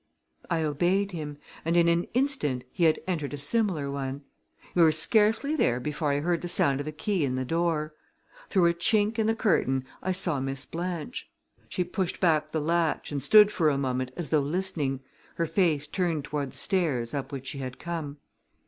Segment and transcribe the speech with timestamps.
[0.49, 4.23] I obeyed him, and in an instant he had entered a similar one.
[4.73, 7.93] We were scarcely there before I heard the sound of a key in the door.
[8.49, 11.29] Through a chink in the curtain I saw Miss Blanche.
[11.69, 15.01] She pushed back the latch and stood for a moment as though listening,
[15.35, 18.17] her face turned toward the stairs up which she had come.